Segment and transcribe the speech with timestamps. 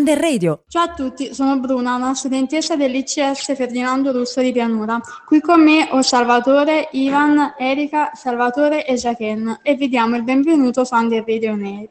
[0.00, 0.62] Under Radio.
[0.66, 4.98] Ciao a tutti, sono Bruna, una studentessa dell'ICS Ferdinando Russo di Pianura.
[5.26, 10.86] Qui con me ho Salvatore, Ivan, Erika, Salvatore e Jacqueline e vi diamo il benvenuto
[10.86, 11.90] su Under Radio Nero.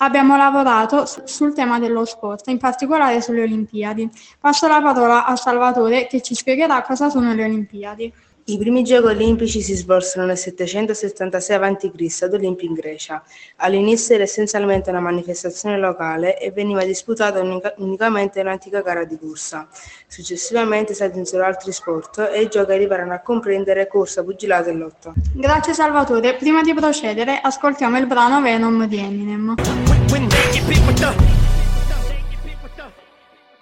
[0.00, 4.10] Abbiamo lavorato sul tema dello sport, in particolare sulle Olimpiadi.
[4.38, 8.12] Passo la parola a Salvatore che ci spiegherà cosa sono le Olimpiadi.
[8.44, 12.22] I primi giochi olimpici si svolsero nel 776 a.C.
[12.22, 13.22] ad Olimpia in Grecia.
[13.58, 19.68] All'inizio era essenzialmente una manifestazione locale e veniva disputata unica- unicamente un'antica gara di corsa.
[20.08, 25.12] Successivamente si aggiunsero altri sport e i giochi arrivarono a comprendere corsa, pugilato e lotta.
[25.32, 29.54] Grazie Salvatore, prima di procedere ascoltiamo il brano Venom di Eminem.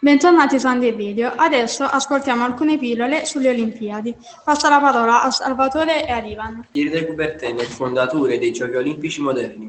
[0.03, 4.17] Bentornati su Andy Video, adesso ascoltiamo alcune pillole sulle Olimpiadi.
[4.43, 6.69] Passo la parola a Salvatore e a Ivan.
[6.73, 9.69] Thierry de Coubertin è il fondatore dei Giochi Olimpici moderni.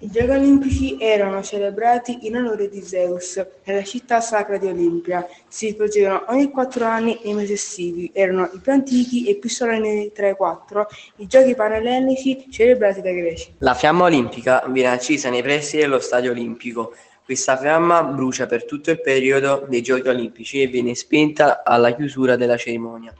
[0.00, 5.26] I giochi olimpici erano celebrati in onore di Zeus nella città sacra di Olimpia.
[5.48, 8.10] Si svolgevano ogni quattro anni nei mesi estivi.
[8.12, 10.86] Erano i più antichi e più solenni tra i quattro,
[11.16, 13.54] i giochi panellenici celebrati dai greci.
[13.58, 16.92] La fiamma olimpica viene accesa nei pressi dello Stadio Olimpico.
[17.24, 22.36] Questa fiamma brucia per tutto il periodo dei Giochi Olimpici e viene spenta alla chiusura
[22.36, 23.14] della cerimonia.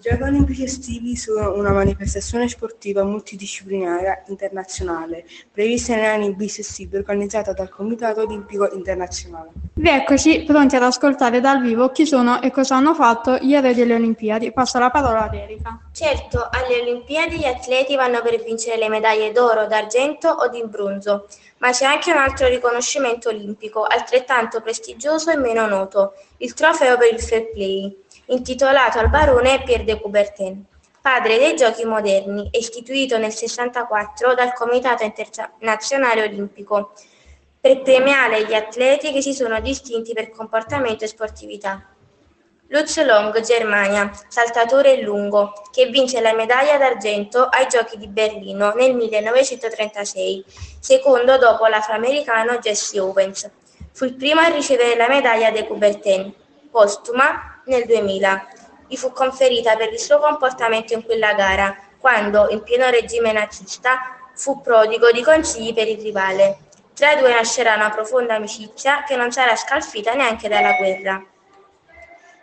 [0.00, 7.52] I giochi olimpici estivi sono una manifestazione sportiva multidisciplinaria internazionale prevista negli anni bissestivi organizzata
[7.52, 9.50] dal Comitato Olimpico Internazionale.
[9.74, 13.92] Rieccoci pronti ad ascoltare dal vivo chi sono e cosa hanno fatto gli eroi delle
[13.92, 14.52] Olimpiadi.
[14.52, 15.78] Passo la parola ad Erika.
[15.92, 21.26] Certo, alle Olimpiadi gli atleti vanno per vincere le medaglie d'oro, d'argento o di bronzo,
[21.58, 27.12] ma c'è anche un altro riconoscimento olimpico, altrettanto prestigioso e meno noto, il trofeo per
[27.12, 27.94] il fair play,
[28.30, 30.64] intitolato al barone Pierre de Coubertin,
[31.00, 36.92] padre dei giochi moderni istituito nel 64 dal Comitato Internazionale Olimpico,
[37.60, 41.84] per premiare gli atleti che si sono distinti per comportamento e sportività.
[42.68, 48.94] Lutz Long, Germania, saltatore lungo, che vince la medaglia d'argento ai Giochi di Berlino nel
[48.94, 50.44] 1936,
[50.78, 53.50] secondo dopo l'afroamericano Jesse Owens.
[53.90, 56.32] Fu il primo a ricevere la medaglia de Coubertin,
[56.70, 58.46] postuma, nel 2000.
[58.88, 64.18] Gli fu conferita per il suo comportamento in quella gara, quando, in pieno regime nazista,
[64.34, 66.58] fu prodigo di consigli per il rivale.
[66.94, 71.24] Tra i due nascerà una profonda amicizia che non sarà scalfita neanche dalla guerra.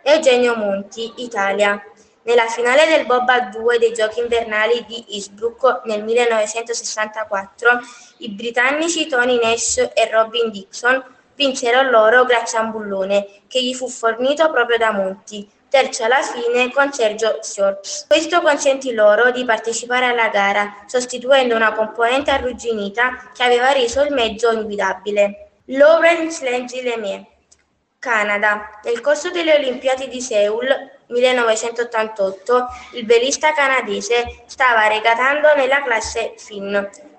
[0.02, 1.80] Eugenio Monti, Italia.
[2.22, 7.80] Nella finale del Bob a 2 dei Giochi invernali di Innsbruck nel 1964,
[8.18, 13.72] i britannici Tony Nash e Robin Dixon vinsero loro grazie a un bullone che gli
[13.72, 18.06] fu fornito proprio da Monti, terzo alla fine con Sergio Shorts.
[18.08, 24.12] Questo consentì loro di partecipare alla gara, sostituendo una componente arrugginita che aveva reso il
[24.12, 25.50] mezzo inguidabile.
[25.66, 27.24] Lawrence Lenzi Lemay
[28.00, 28.80] Canada.
[28.82, 30.66] Nel corso delle Olimpiadi di Seoul
[31.06, 36.76] 1988, il velista canadese stava regatando nella classe Finn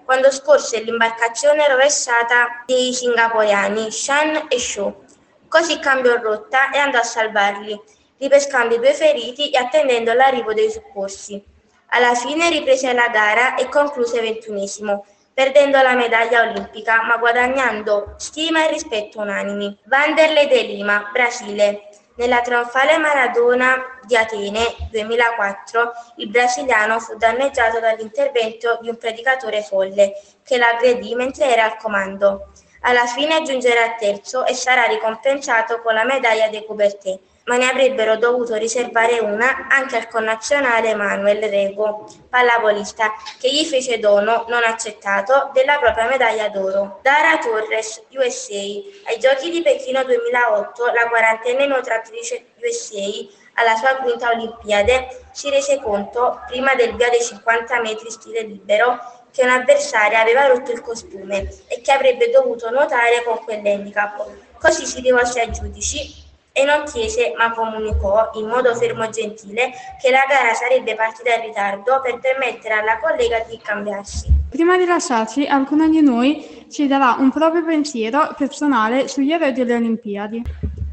[0.09, 5.03] quando scorse l'imbarcazione rovesciata dei singaporiani Shan e Shaw.
[5.47, 7.80] Così cambiò rotta e andò a salvarli,
[8.18, 11.40] ripescando i due feriti e attendendo l'arrivo dei soccorsi.
[11.90, 18.66] Alla fine riprese la gara e concluse ventunesimo, perdendo la medaglia olimpica ma guadagnando stima
[18.66, 19.78] e rispetto unanimi.
[19.84, 21.88] Vanderlei de Lima, Brasile.
[22.19, 30.19] Nella trionfale maratona di Atene 2004 il brasiliano fu danneggiato dall'intervento di un predicatore folle
[30.44, 32.52] che l'aggredì mentre era al comando.
[32.81, 37.18] Alla fine giungerà terzo e sarà ricompensato con la medaglia de Coubertin,
[37.50, 43.98] ma ne avrebbero dovuto riservare una anche al connazionale Manuel Rego, pallavolista, che gli fece
[43.98, 47.00] dono, non accettato, della propria medaglia d'oro.
[47.02, 48.54] Dara Torres, USA.
[48.54, 55.82] Ai Giochi di Pechino 2008, la quarantenne nuotatrice USA alla sua quinta Olimpiade si rese
[55.82, 61.50] conto, prima del via dei 50 metri stile libero, che un'avversaria aveva rotto il costume
[61.68, 64.28] e che avrebbe dovuto nuotare con quell'handicap.
[64.59, 66.28] Così si rivolse ai giudici
[66.59, 69.72] e non chiese ma comunicò in modo fermo e gentile
[70.02, 74.28] che la gara sarebbe partita in ritardo per permettere alla collega di cambiarsi.
[74.50, 79.76] Prima di lasciarci, alcuno di noi ci darà un proprio pensiero personale sugli eroi delle
[79.76, 80.44] Olimpiadi.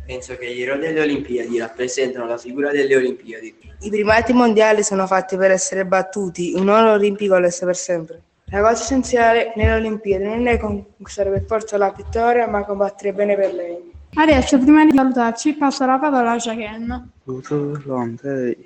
[0.07, 3.57] Penso che gli eroi delle Olimpiadi rappresentano la figura delle Olimpiadi.
[3.81, 8.23] I primati mondiali sono fatti per essere battuti, un oro olimpico lo è per sempre.
[8.51, 13.35] La cosa essenziale nelle Olimpiadi non è conquistare per forza la vittoria, ma combattere bene
[13.35, 13.76] per lei.
[14.19, 17.07] Adesso, prima di salutarci, passo la parola a Jacqueline.
[17.25, 18.57] 刘滋朗在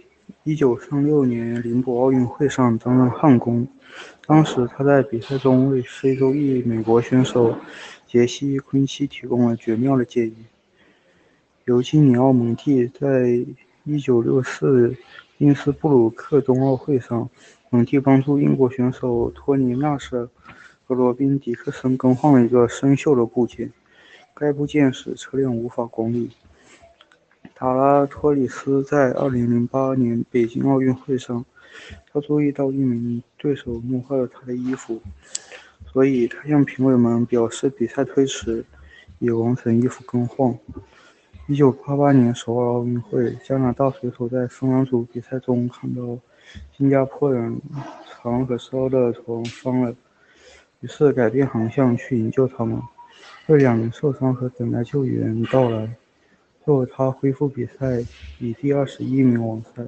[0.44, 3.66] 一九三六年宁波奥运会上担任焊工，
[4.24, 7.56] 当时他在比赛中为非洲裔美国选手
[8.06, 10.36] 杰西·昆西提供了绝妙的建议。
[11.64, 13.44] 尤金尼奥·蒙蒂在
[13.88, 14.96] 1964
[15.38, 17.28] 因斯布鲁克冬奥会上，
[17.70, 20.28] 蒙蒂帮助英国选手托尼·纳什
[20.86, 23.72] 和罗宾·迪克森更换了一个生锈的部件，
[24.40, 26.30] 该部件使车辆无法公里。
[27.54, 31.44] 塔拉托里斯在2008年北京奥运会上，
[32.10, 34.98] 他注意到一名对手弄坏了他的衣服，
[35.92, 38.64] 所以他向评委们表示比赛推迟，
[39.18, 40.58] 以完成衣服更换。
[41.50, 46.18] 1988年首尔奥运会，加拿大水手在分栏组比赛中看到
[46.74, 47.60] 新加坡人
[48.08, 49.94] 长和烧的船翻了，
[50.80, 52.80] 于是改变航向去营救他们。
[53.50, 55.84] 这两名受伤和等待救援到来。
[56.64, 58.00] 最后，他恢复比赛，
[58.38, 59.84] 以第二十一名完赛，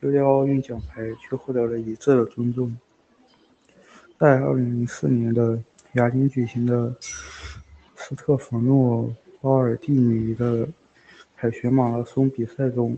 [0.00, 2.74] 丢掉奥运奖牌，却获得了一致的尊重。
[4.18, 5.62] 在二零零四年的
[5.96, 6.96] 雅典举行的
[7.94, 9.04] 斯特凡诺·
[9.42, 10.66] 巴尔蒂尼的
[11.36, 12.96] 凯旋马拉松比赛中，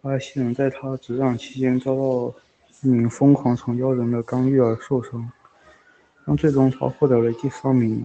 [0.00, 2.34] 巴西人在他执掌期间遭到
[2.80, 5.30] 一名疯狂传教人的干预而受伤，
[6.24, 8.02] 但最终他获得了第三名，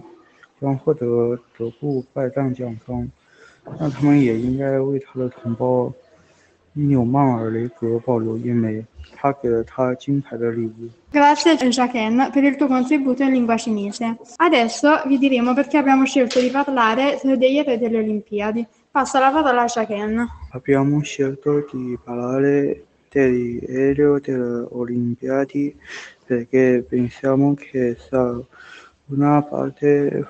[0.61, 3.09] 将获得德布拜旦奖章。
[3.79, 5.91] 那他们也应该为他的同胞
[6.73, 8.85] 伊纽曼尔雷格保留一枚
[9.15, 10.89] 他给了他金牌的礼物。
[11.11, 14.17] Grazie Jacqueline per il tuo contributo in lingua cinese.
[14.35, 18.65] Adesso vi diremo perché abbiamo scelto di parlare degli eroi delle Olimpiadi.
[18.91, 20.27] Passo la parola a Jacqueline.
[20.51, 25.75] Abbiamo scelto di parlare degli eroi delle Olimpiadi
[26.25, 28.39] perché pensiamo che sia
[29.12, 30.26] una parte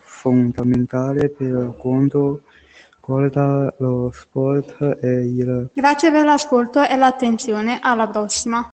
[0.00, 2.42] fondamentale per quanto
[3.04, 5.70] Guarda lo sport e il...
[5.74, 8.70] Grazie per l'ascolto e l'attenzione, alla prossima!